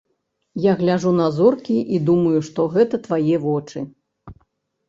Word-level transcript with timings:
Я 0.61 0.71
гляджу 0.79 1.11
на 1.19 1.27
зоркі 1.35 1.77
і 1.97 1.99
думаю, 2.09 2.39
што 2.47 2.65
гэта 2.79 3.01
твае 3.09 3.35
вочы. 3.47 3.79